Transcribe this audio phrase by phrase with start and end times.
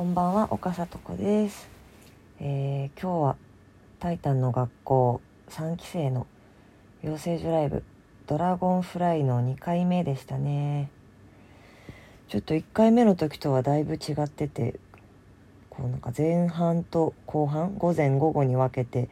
[0.00, 1.68] こんばんは岡里子です、
[2.40, 3.36] えー今日は
[3.98, 6.26] タイタンの学校3期生の
[7.02, 7.84] 養成所ライブ
[8.26, 10.88] ドラゴンフライの2回目でしたね。
[12.28, 14.80] ちょっと1回目の時とはだいぶ違ってて
[15.68, 19.10] こうなんか前半と後半午前午後に分けて、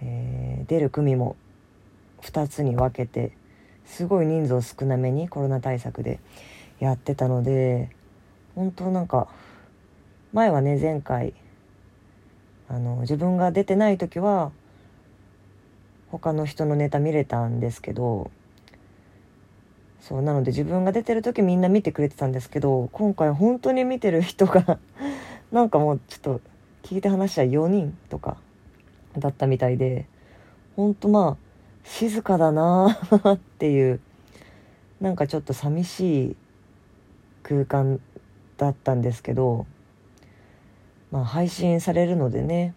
[0.00, 1.34] えー出る組も
[2.22, 3.32] 2つに分けて
[3.84, 6.20] すごい人数を少なめにコロナ対策で
[6.78, 7.90] やってたので
[8.54, 9.26] 本当なんか
[10.38, 11.34] 前はね前回
[12.68, 14.52] あの自分が出てない時は
[16.12, 18.30] 他の人のネタ見れたんですけど
[20.00, 24.78] そうなので自分が出てる時みんな見てくれてたんですけど今回本当に見てる人が
[25.50, 26.40] なんかもうちょっと
[26.84, 28.36] 聞いて話したら4人とか
[29.18, 30.06] だったみたいで
[30.76, 31.36] 本当まあ
[31.82, 33.98] 静かだなあっていう
[35.00, 36.36] なんかちょっと寂しい
[37.42, 37.98] 空間
[38.56, 39.66] だったんですけど
[41.10, 42.74] まあ配信されるのでね。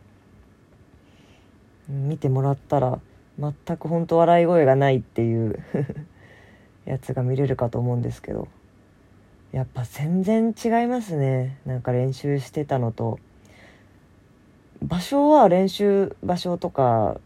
[1.87, 2.99] 見てもらったら
[3.37, 5.59] 全く本当笑い声がないっていう
[6.85, 8.47] やつが見れるかと思うんですけど。
[9.51, 11.57] やっぱ全然違いますね。
[11.65, 13.19] なんか練習してたのと。
[14.81, 17.19] 場所は練習場所とか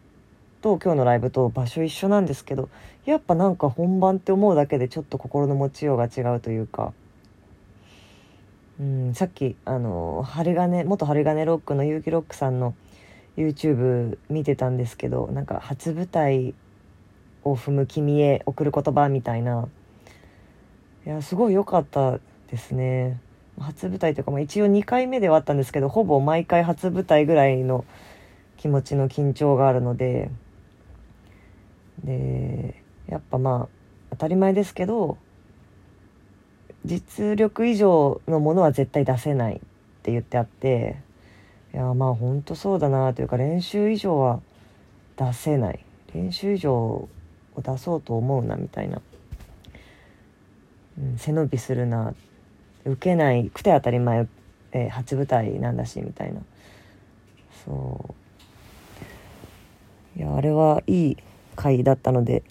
[0.61, 2.67] と今日のライブと場所一緒なんですけど
[3.05, 6.93] やっぱなんか本番って思うだけでちょっと心の持ちようが違うというか。
[8.79, 12.75] うん、さっきあの針金元針金ロックの結城ロックさんの
[13.37, 16.53] YouTube 見てたんですけどなんか初舞台
[17.43, 19.67] を踏む君へ送る言葉みたいな。
[21.05, 23.19] いやすごい良かったですね。
[23.59, 27.85] 初舞台というか、まあ、一応2回目ではあったんですけどほぼ毎回初舞台ぐらいの
[28.57, 30.29] 気持ちの緊張があるので。
[32.03, 33.67] でやっぱまあ
[34.11, 35.17] 当たり前ですけど
[36.85, 39.59] 実力以上のものは絶対出せないっ
[40.03, 40.97] て言ってあって
[41.73, 44.39] いやまあほんとそうだなというか練習以上は
[45.17, 45.79] 出せない。
[46.13, 47.09] 練習以上を
[47.57, 49.01] 出そうと思うなみたいな、
[50.97, 52.13] うん、背伸びするな。
[52.85, 54.27] 受けないくて当たり前、
[54.71, 56.41] えー初舞台なんだしみたいな。
[57.65, 58.15] そ
[60.15, 60.19] う。
[60.19, 61.17] いやあれはいい
[61.55, 62.43] 回だったので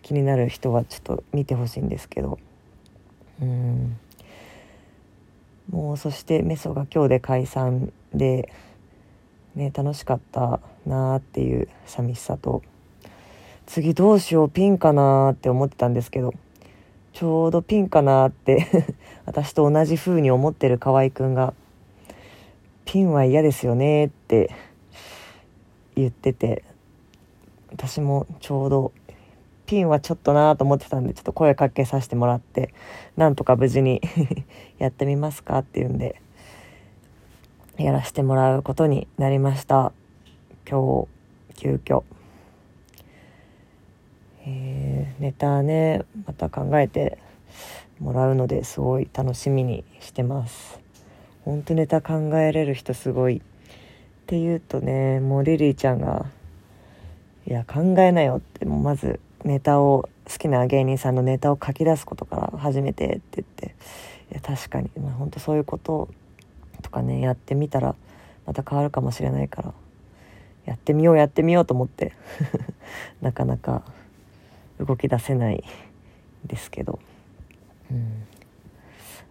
[0.00, 2.38] 気になる人はちょっと見てほしいんですけど。
[3.40, 3.98] うん。
[5.70, 8.52] もうそしてメソが今日で解散で
[9.54, 12.62] ね楽しかったなーっていう寂しさと。
[13.66, 16.32] 次どうしようピンかなーって思ってたんですけど
[17.12, 18.94] ちょうどピンかなーって
[19.26, 21.52] 私と同じ風に思ってる河合くんが
[22.84, 24.50] ピンは嫌ですよねって
[25.96, 26.62] 言ってて
[27.72, 28.92] 私もちょうど
[29.66, 32.72] ピンはちょっとなと思ってたんでちょっと声かけさせてもらって
[33.16, 34.00] なんとか無事に
[34.78, 36.20] やってみますかっていうんで
[37.76, 39.92] やらせてもらうことになりました。
[40.68, 42.02] 今日急遽。
[44.46, 47.18] えーネタねまた考えて
[48.00, 50.78] もらうのですごい楽しみにしてます。
[51.44, 53.38] ほんとネタ考えれる人すごい。
[53.38, 53.40] っ
[54.26, 56.26] ていうとねもうリリーちゃんが
[57.46, 63.76] いや考えなよってもうまずネタを好きな芸人さんのネタを書き出すことから始めてって言って
[64.32, 66.08] いや確かに、まあ、本当そういうこと
[66.82, 67.94] とかねやってみたら
[68.44, 69.74] また変わるかもしれないから
[70.64, 72.12] やってみようやってみようと思って
[73.22, 73.82] なかなか
[74.80, 75.62] 動き出せない
[76.44, 76.98] ですけど、
[77.90, 78.24] うん、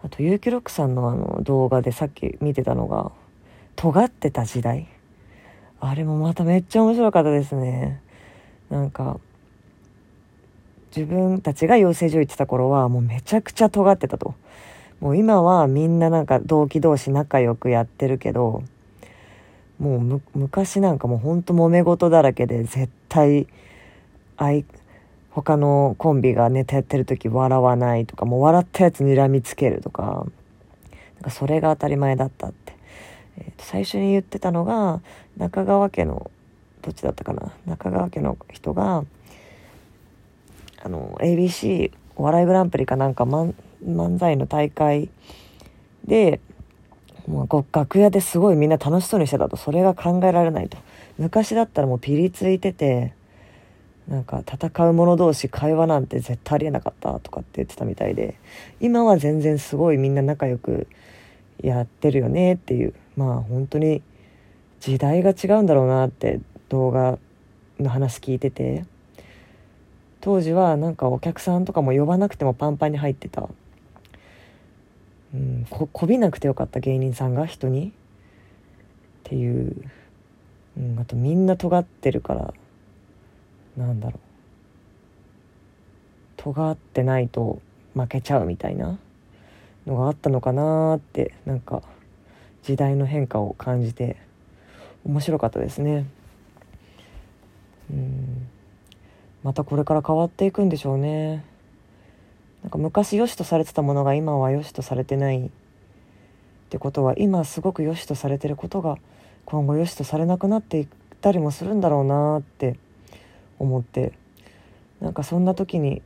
[0.02, 3.12] あと結城ロックさんのあの動画でさっき見てたのが
[3.76, 4.88] 尖ってた時代。
[5.82, 8.02] あれもまためっちゃ面白かったですね。
[8.70, 9.20] なんか
[10.96, 14.36] 自分たちが養成所行ってた頃はもうめちゃくちゃ尖ってたと。
[15.02, 18.64] もう今はみんななんか同期同士仲良くやってるけど
[19.78, 23.46] もう昔なんかもうほんと揉め事だらけで絶対
[24.38, 24.64] あい
[25.32, 30.26] 他のコンビがネタやってる時笑わないとかもう笑ったやつ睨みつけるとか
[31.16, 32.74] なんかそれが当たり前だったって、
[33.38, 35.02] えーと最初に言ってたのが
[35.36, 36.32] 中川家の
[36.82, 37.52] どっちだったかな？
[37.66, 39.04] 中川家の人が
[40.86, 45.10] あの ABC お笑いグランプリかなんか漫才の大会
[46.06, 46.40] で
[47.28, 50.78] もう楽屋ですごいみんな楽しそうにしてたとそれが考えられないと。
[51.18, 53.14] 昔だったらもうピリついてて
[54.08, 58.36] なんか戦う者同士会話なんて絶対ありえなかったとかって言ってたみたいで
[58.80, 60.88] 今は全然すごいみんな仲良く
[61.64, 64.04] やってるよねっていうまあ本当に
[64.82, 67.18] 時代が違うんだろうなって動画
[67.80, 68.86] の話聞いてて。
[70.26, 73.48] 当時はなんかお客さんとかも呼ばなくてもパンパンに入ってた。
[75.36, 77.90] うんここびなくてよかった芸人さんが人に。
[77.90, 77.92] っ
[79.26, 79.76] ていう、
[80.80, 82.54] うん、あとみんな尖ってるから。
[83.78, 84.20] なんだろう。
[86.38, 87.62] 尖ってないと
[87.94, 88.98] 負けちゃうみたいな。
[89.86, 91.84] のがあったのかなってなんか
[92.64, 94.18] 時代の変化を感じて。
[95.06, 96.08] 面白かったですね。
[97.92, 98.48] うん。
[99.46, 101.46] またこれから変わっていくんでしょうね。
[102.64, 105.50] なんか昔良しとされてたものが今は良しとされてないっ
[106.70, 108.98] てことは今すごく良しとされてることが
[109.46, 110.88] 今後良しとされなくなっていっ
[111.22, 112.78] たりもするんだろうなって
[113.60, 114.14] 思って。
[115.00, 116.02] なんかそんな時に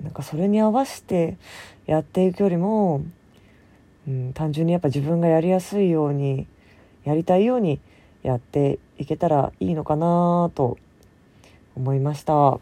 [0.00, 1.38] なんかそれに合わせて
[1.86, 3.02] やっていくよりも、
[4.06, 6.46] うん、単純にやっぱ自分がやりやすいように
[7.04, 7.80] やりたいように
[8.22, 10.78] やっていけたらいいのかなと
[11.80, 12.58] 思いました。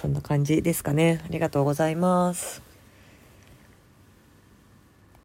[0.00, 1.20] そんな感じですかね。
[1.24, 2.67] ありがとうございます。